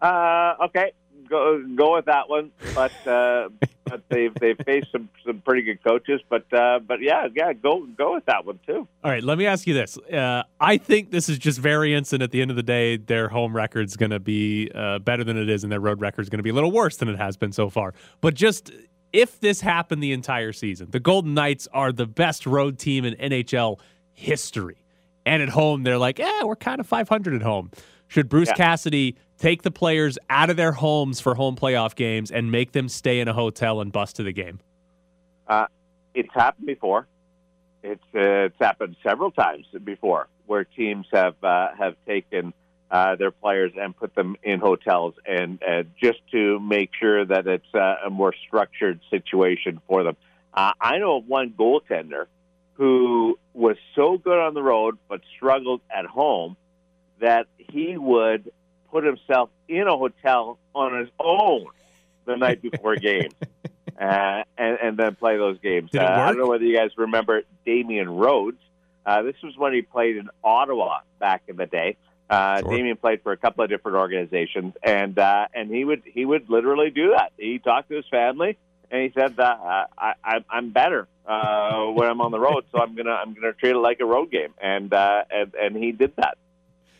[0.00, 0.92] Uh, okay,
[1.28, 2.52] go go with that one.
[2.74, 3.48] But uh,
[3.84, 6.20] but they've they've faced some some pretty good coaches.
[6.28, 8.86] But uh, but yeah yeah go go with that one too.
[9.04, 9.98] All right, let me ask you this.
[9.98, 13.28] Uh, I think this is just variance, and at the end of the day, their
[13.28, 16.38] home record's going to be uh, better than it is, and their road record's going
[16.38, 17.94] to be a little worse than it has been so far.
[18.20, 18.72] But just
[19.12, 23.14] if this happened the entire season, the Golden Knights are the best road team in
[23.14, 23.78] NHL
[24.12, 24.84] history,
[25.24, 27.70] and at home they're like, yeah, we're kind of 500 at home.
[28.08, 28.54] Should Bruce Yeah.
[28.54, 32.88] Cassidy take the players out of their homes for home playoff games and make them
[32.88, 34.60] stay in a hotel and bust to the game?
[35.46, 35.66] Uh,
[36.14, 37.06] it's happened before.
[37.82, 42.52] It's uh, it's happened several times before where teams have uh, have taken
[42.90, 47.46] uh, their players and put them in hotels and uh, just to make sure that
[47.46, 50.16] it's uh, a more structured situation for them.
[50.54, 52.26] Uh, I know of one goaltender
[52.74, 56.56] who was so good on the road but struggled at home
[57.20, 58.50] that he would
[58.90, 61.66] put himself in a hotel on his own
[62.24, 63.34] the night before games.
[63.98, 65.90] Uh, and, and then play those games.
[65.94, 68.58] Uh, I don't know whether you guys remember Damian Rhodes.
[69.06, 71.96] Uh, this was when he played in Ottawa back in the day.
[72.28, 72.72] Uh, Sure.
[72.72, 76.50] Damian played for a couple of different organizations, and uh, and he would he would
[76.50, 77.32] literally do that.
[77.38, 78.58] He talked to his family,
[78.90, 82.80] and he said, uh, I, I, "I'm better uh, when I'm on the road, so
[82.82, 85.92] I'm gonna I'm gonna treat it like a road game." And uh, and and he
[85.92, 86.36] did that.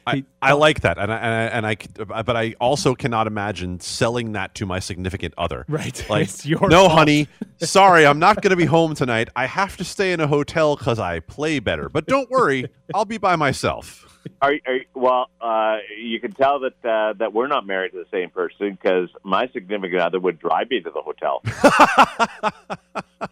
[0.07, 3.27] I, I like that, and I, and I, and I c- but I also cannot
[3.27, 5.65] imagine selling that to my significant other.
[5.69, 6.05] Right.
[6.11, 9.29] Like, It's your no, fault." honey, sorry, I'm not going to be home tonight.
[9.35, 11.89] I have to stay in a hotel because I play better.
[11.89, 14.05] But don't worry, I'll be by myself.
[14.43, 18.07] Are, are well, uh, you can tell that uh, that we're not married to the
[18.11, 21.43] same person because my significant other would drive me to the hotel.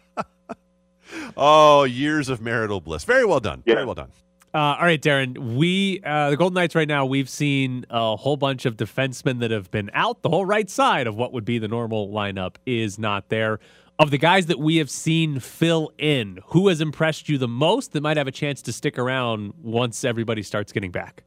[1.37, 3.03] Oh, years of marital bliss.
[3.03, 3.61] Very well done.
[3.65, 3.75] Yeah.
[3.75, 4.11] Very well done.
[4.55, 5.57] Uh, all right, Darren.
[5.57, 7.05] We uh, the Golden Knights right now.
[7.05, 10.21] We've seen a whole bunch of defensemen that have been out.
[10.21, 13.59] The whole right side of what would be the normal lineup is not there.
[13.99, 17.91] Of the guys that we have seen fill in, who has impressed you the most
[17.91, 21.23] that might have a chance to stick around once everybody starts getting back?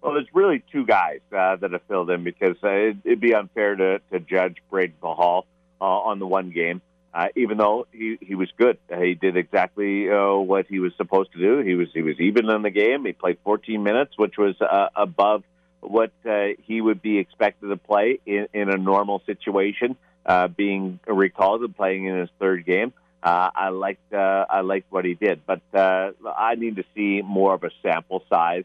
[0.00, 3.34] Well, there's really two guys uh, that have filled in because uh, it, it'd be
[3.34, 5.46] unfair to, to judge Braden Mahal
[5.78, 6.80] uh, on the one game,
[7.14, 8.78] uh, even though he, he was good.
[8.88, 11.58] He did exactly uh, what he was supposed to do.
[11.58, 13.04] He was he was even in the game.
[13.04, 15.44] He played 14 minutes, which was uh, above
[15.80, 19.96] what uh, he would be expected to play in, in a normal situation.
[20.24, 22.92] Uh, being recalled and playing in his third game,
[23.24, 27.64] uh, I liked I liked what he did, but I need to see more of
[27.64, 28.64] a sample size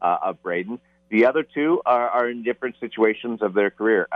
[0.00, 0.78] of Braden.
[1.08, 4.06] The other two are, are in different situations of their career.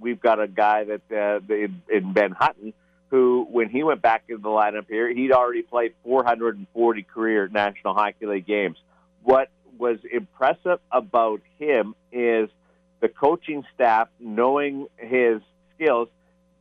[0.00, 2.74] We've got a guy that in Ben Hutton
[3.14, 7.94] who, when he went back into the lineup here, he'd already played 440 career National
[7.94, 8.76] Hockey League games.
[9.22, 12.50] What was impressive about him is
[12.98, 15.40] the coaching staff, knowing his
[15.76, 16.08] skills,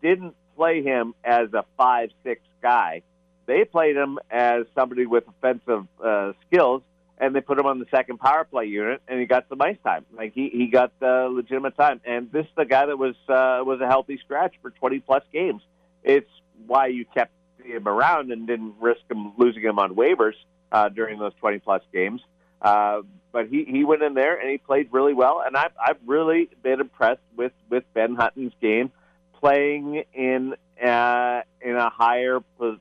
[0.04, 3.02] didn't play him as a five six guy.
[3.48, 6.84] They played him as somebody with offensive uh, skills,
[7.18, 9.78] and they put him on the second power play unit, and he got some ice
[9.84, 10.06] time.
[10.16, 13.66] Like he he got uh, legitimate time, and this is the guy that was uh,
[13.66, 15.64] was a healthy scratch for twenty plus games.
[16.04, 16.30] It's
[16.68, 17.32] why you kept
[17.64, 20.36] him around and didn't risk him losing him on waivers
[20.72, 22.22] uh, during those twenty plus games.
[22.62, 25.98] Uh, but he, he went in there and he played really well, and I've I've
[26.06, 28.92] really been impressed with with Ben Hutton's game,
[29.40, 32.78] playing in uh, in a higher pl-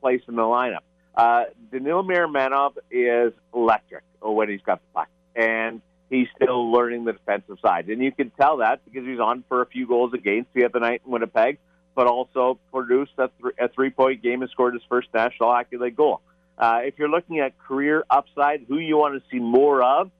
[0.00, 0.80] place in the lineup.
[1.14, 7.12] Uh, Daniil Miromanov is electric when he's got the puck, and he's still learning the
[7.12, 7.88] defensive side.
[7.88, 10.78] And you can tell that because he's on for a few goals against the other
[10.78, 11.58] night in Winnipeg,
[11.96, 15.96] but also produced a, th- a three-point game and scored his first National Hockey League
[15.96, 16.20] goal.
[16.56, 20.10] Uh, if you're looking at career upside, who you want to see more of,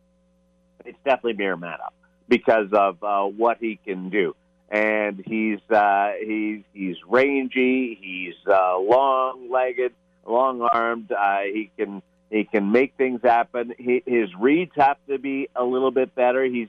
[0.85, 1.93] it's definitely Miromanov
[2.29, 4.35] because of uh, what he can do.
[4.69, 7.97] And he's uh, he's he's rangy.
[8.01, 9.93] He's uh, long-legged,
[10.27, 11.13] long-armed.
[11.13, 13.75] Uh, he can He can make things happen.
[13.79, 16.43] He, his reads have to be a little bit better.
[16.45, 16.69] He's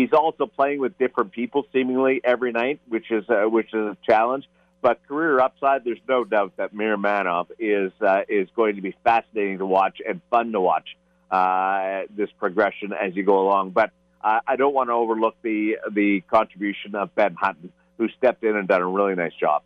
[0.00, 3.96] he's also playing with different people seemingly every night, which is uh, which is a
[4.04, 4.48] challenge.
[4.82, 9.58] But career upside, there's no doubt that Miromanov is uh, is going to be fascinating
[9.58, 10.96] to watch and fun to watch
[11.30, 13.70] uh, this progression as you go along.
[13.70, 13.90] But
[14.22, 18.56] uh, I don't want to overlook the the contribution of Ben Hutton, who stepped in
[18.56, 19.62] and done a really nice job.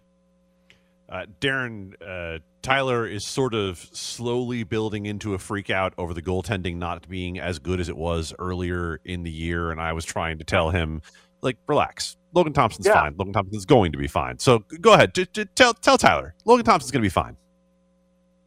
[1.10, 6.22] Uh, Darren, uh, Tyler is sort of slowly building into a freak out over the
[6.22, 9.72] goaltending not being as good as it was earlier in the year.
[9.72, 11.02] And I was trying to tell him,
[11.42, 12.16] like, relax.
[12.32, 12.94] Logan Thompson's Yeah.
[12.94, 13.14] fine.
[13.18, 14.38] Logan Thompson's going to be fine.
[14.38, 15.12] So go ahead.
[15.56, 16.34] Tell, tell Tyler.
[16.44, 17.36] Logan Thompson's going to be fine.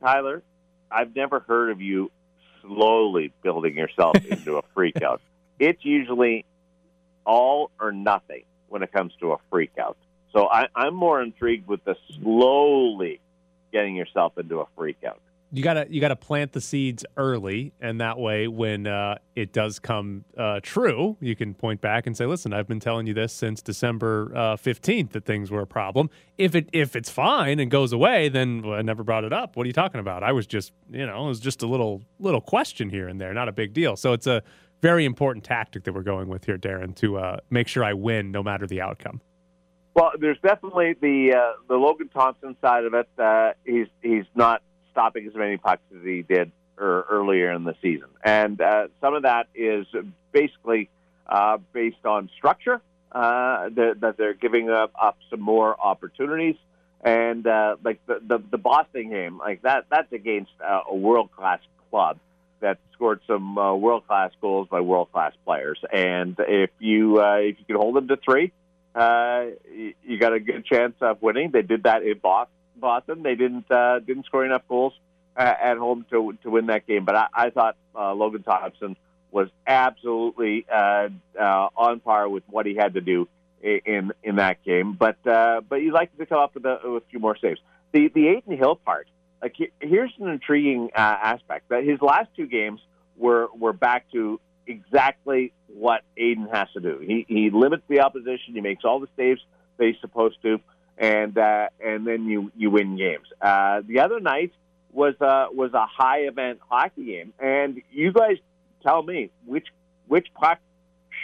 [0.01, 0.41] Tyler,
[0.89, 2.11] I've never heard of you
[2.61, 5.19] slowly building yourself into a freak out.
[5.59, 6.45] It's usually
[7.25, 9.97] all or nothing when it comes to a freak out.
[10.33, 13.21] So I, I'm more intrigued with the slowly
[13.71, 15.19] getting yourself into a freak out.
[15.51, 19.77] you gotta you gotta plant the seeds early, and that way, when uh, it does
[19.77, 23.31] come uh, true, you can point back and say, "Listen, I've been telling you this
[23.31, 26.09] since December fifteenth that things were a problem.
[26.39, 29.55] If it if it's fine and goes away, then well, I never brought it up.
[29.55, 30.23] What are you talking about?
[30.23, 33.31] I was just you know it was just a little little question here and there,
[33.35, 33.95] not a big deal.
[33.95, 34.41] So it's a
[34.81, 38.31] very important tactic that we're going with here, Darren, to uh, make sure I win
[38.31, 39.21] no matter the outcome.
[39.93, 43.07] Well, there's definitely the uh, the Logan Thompson side of it.
[43.17, 47.75] Uh, he's he's not stopping as many pucks as he did er, earlier in the
[47.81, 49.85] season, and uh, some of that is
[50.31, 50.89] basically
[51.27, 52.81] uh, based on structure.
[53.11, 56.55] Uh, that, that they're giving up, up some more opportunities,
[57.01, 61.29] and uh, like the, the the Boston game, like that that's against uh, a world
[61.31, 61.59] class
[61.91, 62.17] club
[62.61, 67.35] that scored some uh, world class goals by world class players, and if you uh,
[67.35, 68.51] if you can hold them to three
[68.95, 71.51] uh, you, you got a good chance of winning.
[71.51, 73.23] They did that in Bos- Boston.
[73.23, 74.93] They didn't uh, didn't score enough goals
[75.35, 77.05] uh, at home to to win that game.
[77.05, 78.95] But I, I thought uh, Logan Thompson
[79.31, 83.27] was absolutely uh, uh, on par with what he had to do
[83.61, 84.93] in in that game.
[84.93, 87.59] But uh, but you like to come up with a, with a few more saves.
[87.91, 89.07] The the Adin Hill part,
[89.41, 92.81] like here's an intriguing uh, aspect that his last two games
[93.17, 96.99] were were back to exactly what Adin has to do.
[96.99, 98.53] He he limits the opposition.
[98.53, 99.41] He makes all the saves
[99.77, 100.59] that he's supposed to,
[100.97, 103.27] and uh, and then you you win games.
[103.41, 104.51] Uh, the other night
[104.91, 108.37] was uh, was a high event hockey game, and you guys
[108.83, 109.67] tell me which
[110.07, 110.59] which puck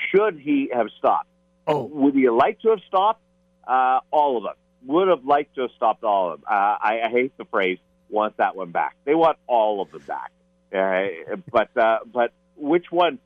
[0.09, 1.27] should he have stopped?
[1.67, 3.21] Oh, would he like to have stopped
[3.67, 4.55] uh, all of them?
[4.85, 6.45] Would have liked to have stopped all of them.
[6.49, 7.77] Uh, I, I hate the phrase
[8.09, 10.31] "want that one back." They want all of them back.
[10.73, 13.19] Uh, but uh, but which one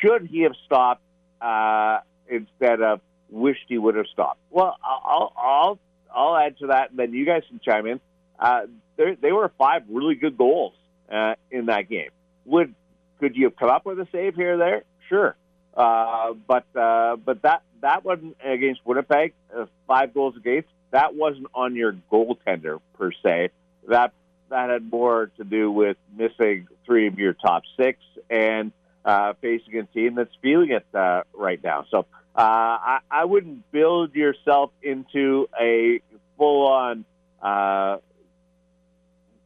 [0.00, 1.02] should he have stopped
[1.40, 4.40] uh, instead of wished he would have stopped?
[4.50, 5.78] Well, I'll I'll
[6.14, 8.00] I'll add to that, and then you guys can chime in.
[8.38, 8.62] Uh,
[8.96, 10.74] there, they were five really good goals
[11.12, 12.10] uh, in that game.
[12.46, 12.74] Would
[13.20, 14.84] could you have come up with a save here or there?
[15.08, 15.36] Sure,
[15.76, 21.46] uh, but uh, but that that one against Winnipeg, uh, five goals against, that wasn't
[21.54, 23.50] on your goaltender per se.
[23.88, 24.12] That
[24.50, 27.98] that had more to do with missing three of your top six
[28.30, 28.72] and
[29.04, 31.86] uh, facing a team that's feeling it uh, right now.
[31.90, 32.00] So
[32.36, 32.40] uh,
[32.94, 36.00] I, I wouldn't build yourself into a
[36.36, 37.04] full-on
[37.42, 37.98] uh,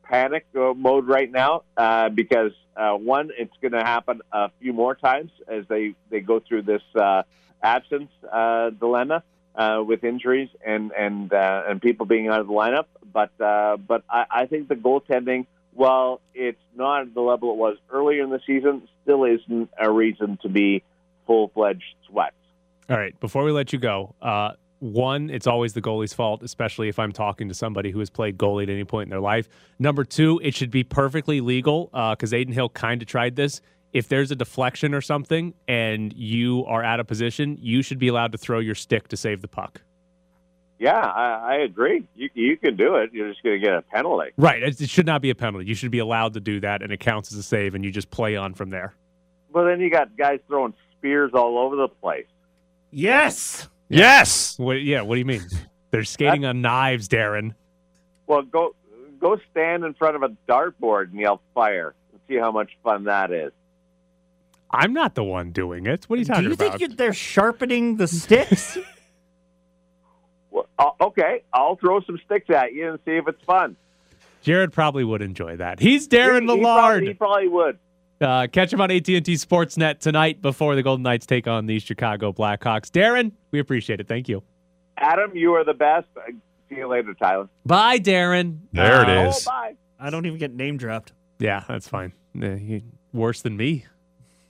[0.02, 4.72] panic uh, mode right now uh, because uh, one, it's going to happen a few
[4.72, 7.22] more times as they, they go through this uh,
[7.62, 9.22] absence uh, dilemma
[9.54, 12.86] uh, with injuries and and uh, and people being out of the lineup.
[13.12, 17.56] But uh, but I, I think the goaltending, while it's not at the level it
[17.56, 20.82] was earlier in the season, still isn't a reason to be
[21.26, 22.36] full fledged sweats.
[22.90, 26.88] All right, before we let you go, uh, one, it's always the goalie's fault, especially
[26.88, 29.48] if I'm talking to somebody who has played goalie at any point in their life.
[29.78, 33.60] Number two, it should be perfectly legal because Adin Hill kind of tried this.
[33.92, 38.08] If there's a deflection or something and you are out of position, you should be
[38.08, 39.82] allowed to throw your stick to save the puck.
[40.82, 42.08] Yeah, I, I agree.
[42.16, 43.10] You you can do it.
[43.12, 44.30] You're just going to get a penalty.
[44.36, 44.60] Right.
[44.64, 45.66] It it should not be a penalty.
[45.66, 47.92] You should be allowed to do that, and it counts as a save, and you
[47.92, 48.92] just play on from there.
[49.52, 52.26] Well, then you got guys throwing spears all over the place.
[52.90, 53.68] Yes.
[53.88, 54.58] Yes.
[54.58, 55.02] What, yeah.
[55.02, 55.42] What do you mean?
[55.92, 57.54] They're skating on knives, Darren.
[58.26, 58.74] Well, go
[59.20, 63.04] go stand in front of a dartboard and yell fire and see how much fun
[63.04, 63.52] that is.
[64.68, 66.06] I'm not the one doing it.
[66.08, 66.70] What are you Do talking you about?
[66.70, 68.78] think you're- they're sharpening the sticks?
[70.52, 73.74] Well, uh, okay, I'll throw some sticks at you and see if it's fun.
[74.42, 75.80] Jared probably would enjoy that.
[75.80, 76.62] He's Darren He- he Millard.
[76.62, 77.78] probably- he probably would.
[78.20, 82.32] Uh, catch him on AT&T Sportsnet tonight before the Golden Knights take on the Chicago
[82.32, 82.88] Blackhawks.
[82.90, 84.06] Darren, we appreciate it.
[84.06, 84.44] Thank you.
[84.96, 86.06] Adam, you are the best.
[86.16, 86.30] Uh,
[86.68, 87.48] See you later, Tyler.
[87.66, 88.58] Bye, Darren.
[88.72, 89.46] There it Uh, is.
[89.46, 89.74] Oh, bye.
[90.00, 91.12] I don't even get name dropped.
[91.38, 92.12] Yeah, that's fine.
[92.32, 93.84] Nah, he- worse than me.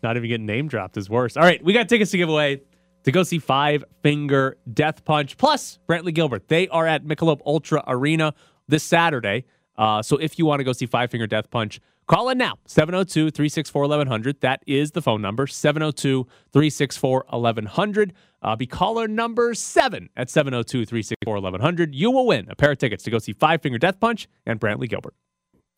[0.05, 1.36] Not even getting name dropped is worse.
[1.36, 2.61] All right, we got tickets to give away
[3.05, 6.48] to go see Five Finger Death Punch plus Brantley Gilbert.
[6.48, 8.34] They are at Michelob Ultra Arena
[8.68, 9.44] this Saturday.
[9.76, 12.59] Uh, so if you want to go see Five Finger Death Punch, call in now
[12.66, 14.40] 702 364 1100.
[14.40, 18.12] That is the phone number 702 364 1100.
[18.42, 21.94] Uh, be caller number seven at 702 364 1100.
[21.94, 24.61] You will win a pair of tickets to go see Five Finger Death Punch and
[24.61, 25.14] Brantley Gilbert.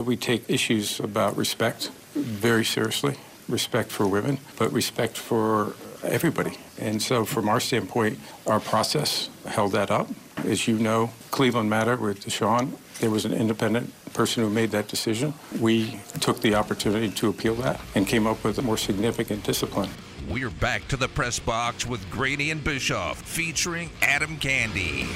[0.03, 3.17] We take issues about respect very seriously,
[3.49, 5.75] respect for women, but respect for
[6.05, 6.57] everybody.
[6.79, 10.09] And so, from our standpoint, our process held that up.
[10.39, 14.89] As you know, Cleveland Matter with Deshaun, there was an independent person who made that
[14.89, 15.35] decision.
[15.61, 19.91] We took the opportunity to appeal that and came up with a more significant discipline.
[20.29, 25.09] We're back to the press box with Grady and Bischoff featuring Adam Candee.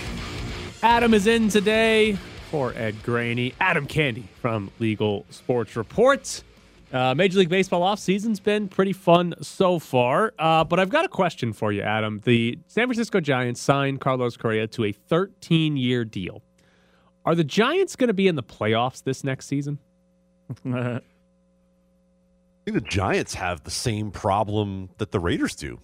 [0.82, 2.18] Adam is in today
[2.50, 3.54] for Ed Graney.
[3.60, 6.44] Adam Candee from Legal Sports Reports.
[6.92, 10.32] Uh, Major League Baseball offseason's been pretty fun so far.
[10.38, 12.20] Uh, but I've got a question for you, Adam.
[12.24, 16.42] The San Francisco Giants signed Carlos Correa to a 13 year deal.
[17.26, 19.78] Are the Giants going to be in the playoffs this next season?
[20.64, 21.00] I
[22.64, 25.78] think the Giants have the same problem that the Raiders do.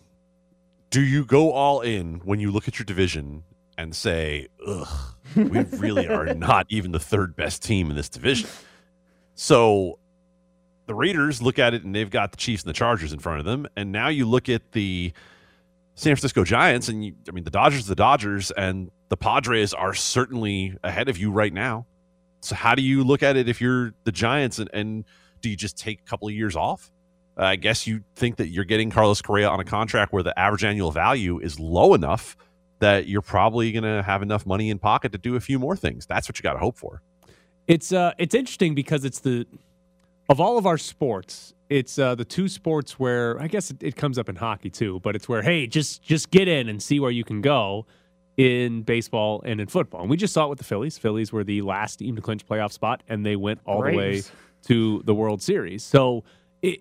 [0.89, 3.43] Do you go all in when you look at your division
[3.77, 8.49] and say, ugh, we really are not even the third best team in this division?
[9.35, 9.99] So
[10.87, 13.39] the Raiders look at it and they've got the Chiefs and the Chargers in front
[13.39, 13.67] of them.
[13.77, 15.13] And now you look at the
[15.95, 19.95] San Francisco Giants, and you, I mean, the Dodgers, the Dodgers, and the Padres are
[19.95, 21.87] certainly ahead of you right now.
[22.41, 25.05] So, how do you look at it if you're the Giants, and, and
[25.41, 26.91] do you just take a couple of years off?
[27.39, 30.37] Uh, I guess you think that you're getting Carlos Correa on a contract where the
[30.39, 32.37] average annual value is low enough
[32.81, 35.77] that you're probably going to have enough money in pocket to do a few more
[35.77, 36.07] things.
[36.07, 37.03] That's what you got to hope for.
[37.67, 39.47] It's uh, it's interesting because it's the
[40.29, 43.97] of all of our sports, it's uh, the two sports where I guess it, it
[43.97, 47.01] comes up in hockey too, but it's where hey, just just get in and see
[47.01, 47.87] where you can go
[48.37, 50.03] in baseball and in football.
[50.03, 50.99] And we just saw it with the Phillies.
[50.99, 54.23] Phillies were the last team to clinch playoff spot, and they went all the way
[54.67, 55.83] to the World Series.
[55.83, 56.25] So
[56.63, 56.81] it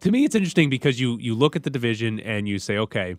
[0.00, 3.16] to me, it's interesting because you you look at the division and you say, okay,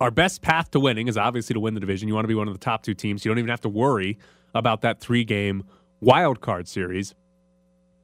[0.00, 2.08] our best path to winning is obviously to win the division.
[2.08, 3.24] You want to be one of the top two teams.
[3.24, 4.18] You don't even have to worry
[4.54, 5.64] about that three game
[6.00, 7.14] wild card series.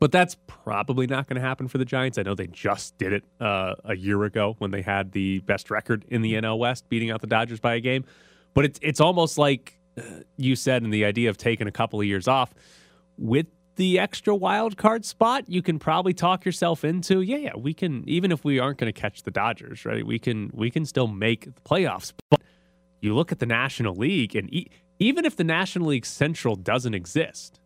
[0.05, 2.19] But that's probably not going to happen for the Giants.
[2.19, 5.71] I know they just did it uh, a year ago when they had the best
[5.71, 8.05] record in the NL West, beating out the Dodgers by a game.
[8.53, 10.03] But it's it's almost like uh,
[10.37, 12.53] you said, and the idea of taking a couple of years off
[13.17, 13.47] with
[13.77, 18.07] the extra wild card spot, you can probably talk yourself into, yeah, yeah, we can.
[18.07, 20.07] Even if we aren't going to catch the Dodgers, right?
[20.07, 22.13] We can we can still make the playoffs.
[22.29, 22.43] But
[23.01, 26.93] you look at the National League, and e- even if the National League Central doesn't
[26.93, 27.59] exist,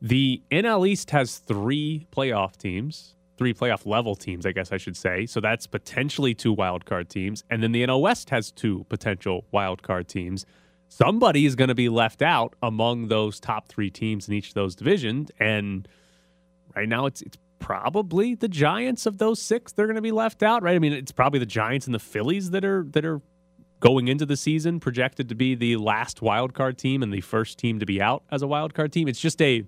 [0.00, 4.96] the NL East has three playoff teams, three playoff level teams, I guess I should
[4.96, 5.26] say.
[5.26, 7.44] So that's potentially two wild card teams.
[7.50, 10.46] And then the NL West has two potential wild card teams.
[10.88, 14.54] Somebody is going to be left out among those top three teams in each of
[14.54, 15.30] those divisions.
[15.40, 15.88] And
[16.76, 19.72] right now it's it's probably the Giants of those six.
[19.72, 20.76] They're going to be left out, right?
[20.76, 23.22] I mean, it's probably the Giants and the Phillies that are that are
[23.80, 27.58] going into the season projected to be the last wild card team and the first
[27.58, 29.08] team to be out as a wild card team.
[29.08, 29.64] It's just a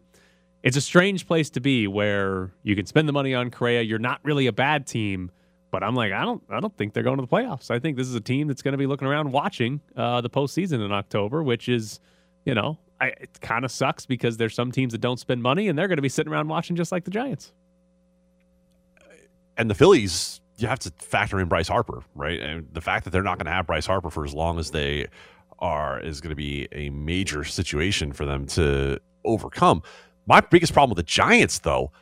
[0.63, 3.83] it's a strange place to be where you can spend the money on Correa.
[3.83, 5.31] You're not really a bad team,
[5.71, 7.71] but I'm like, I don't, I don't think they're going to the playoffs.
[7.71, 10.31] I think this is a team that's going to be looking around watching uh, the
[10.31, 12.01] postseason in October, which is,
[12.45, 15.69] you know, I, it kind of sucks because there's some teams that don't spend money
[15.69, 17.53] and they're going to be sitting around watching just like the Giants.
[19.57, 22.41] and the Phillies, you have to factor in Bryce Harper, right?
[22.41, 24.71] And the fact that they're not going to have Bryce Harper for as long as
[24.71, 25.07] they
[25.59, 29.83] are is going to be a major situation for them to overcome.
[30.27, 31.93] My biggest problem with the Giants, though,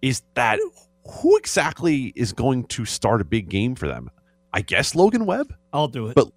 [0.00, 0.58] is that
[1.06, 4.10] who exactly is going to start a big game for them?
[4.52, 5.54] I guess Logan Webb.
[5.72, 6.14] I'll do it.
[6.14, 6.28] But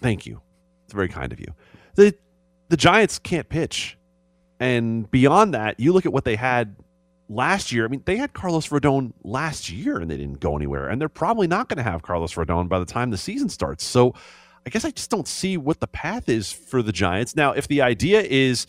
[0.00, 0.40] thank you.
[0.84, 1.48] It's very kind of you.
[1.94, 2.14] The
[2.68, 3.96] the Giants can't pitch.
[4.58, 6.76] And beyond that, you look at what they had
[7.28, 7.84] last year.
[7.84, 10.88] I mean, they had Carlos Rodon last year and they didn't go anywhere.
[10.88, 13.84] And they're probably not going to have Carlos Rodon by the time the season starts.
[13.84, 14.14] So
[14.64, 17.36] I guess I just don't see what the path is for the Giants.
[17.36, 18.66] Now, if the idea is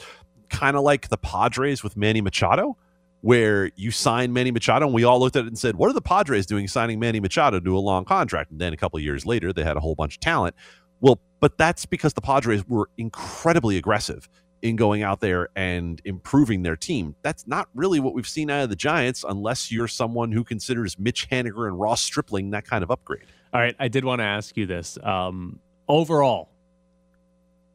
[0.49, 2.77] kind of like the Padres with Manny Machado,
[3.21, 5.93] where you sign Manny Machado, and we all looked at it and said, "What are
[5.93, 9.25] the Padres doing signing Manny Machado to a long contract?" And then a couple years
[9.25, 10.55] later, they had a whole bunch of talent.
[10.99, 14.27] Well, but that's because the Padres were incredibly aggressive
[14.61, 17.15] in going out there and improving their team.
[17.21, 20.97] That's not really what we've seen out of the Giants, unless you're someone who considers
[20.97, 23.25] Mitch Haniger and Ross Stripling that kind of upgrade.
[23.53, 24.97] All right, I did want to ask you this.
[25.03, 26.49] Um, overall,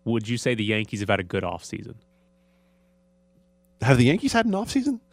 [0.04, 1.94] would you say the Yankees have had a good offseason?
[3.82, 5.00] Have the Yankees had an offseason?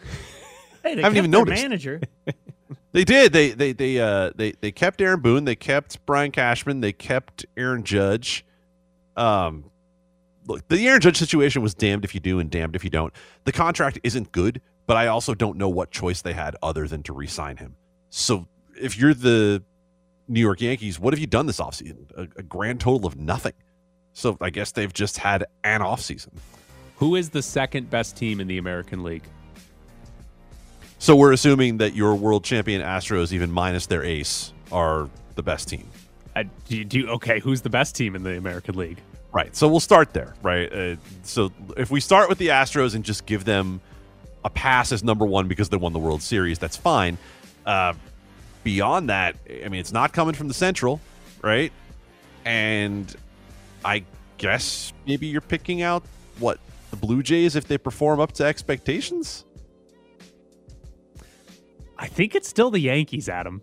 [0.82, 1.62] Hey, they I haven't even noticed.
[1.62, 2.00] manager.
[2.92, 3.34] They did.
[3.34, 5.44] They they they uh they they kept Aaron Boone.
[5.44, 6.82] They kept Brian Cashman.
[6.82, 8.46] They kept Aaron Judge.
[9.16, 9.66] Um,
[10.48, 13.14] look, the Aaron Judge situation was damned if you do and damned if you don't.
[13.44, 17.04] The contract isn't good, but I also don't know what choice they had other than
[17.04, 17.76] to re-sign him.
[18.10, 18.48] So
[18.80, 19.62] if you're the
[20.28, 22.10] New York Yankees, what have you done this offseason?
[22.18, 23.54] A, a grand total of nothing.
[24.14, 26.30] So I guess they've just had an offseason.
[27.00, 29.24] Who is the second best team in the American League?
[31.00, 35.70] So we're assuming that your world champion Astros, even minus their ace, are the best
[35.70, 35.88] team.
[36.36, 39.00] Uh, do, you, do you- okay, who's the best team in the American League?
[39.32, 39.56] Right.
[39.56, 40.72] So we'll start there, right?
[40.74, 43.80] Uh, so if we start with the Astros and just give them
[44.44, 47.18] a pass as number one because they won the World Series, that's fine.
[47.66, 47.94] Uh,
[48.64, 51.00] beyond that, I mean, it's not coming from the Central,
[51.44, 51.72] right?
[52.44, 53.14] And
[53.86, 54.04] I
[54.38, 56.04] guess maybe you're picking out
[56.40, 56.60] what
[56.92, 59.46] the Blue Jays if they perform up to expectations.
[61.98, 63.62] I think it's still the Yankees, Adam.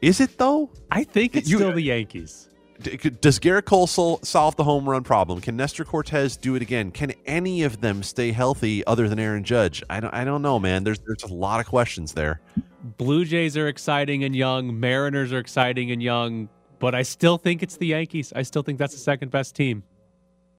[0.00, 0.70] Is it though?
[0.90, 2.48] I think it's You- still the Yankees.
[3.20, 5.40] Does Gerrit Cole sol- solve the home run problem?
[5.40, 6.90] Can Nestor Cortes do it again?
[6.90, 9.82] Can any of them stay healthy other than Aaron Judge?
[9.88, 10.12] I don't.
[10.12, 10.82] I don't know, man.
[10.84, 12.40] There's there's a lot of questions there.
[12.98, 14.78] Blue Jays are exciting and young.
[14.78, 16.48] Mariners are exciting and young.
[16.80, 18.32] But I still think it's the Yankees.
[18.34, 19.84] I still think that's the second best team.